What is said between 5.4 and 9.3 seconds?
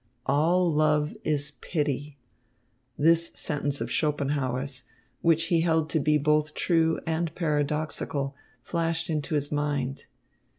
he held to be both true and paradoxical, flashed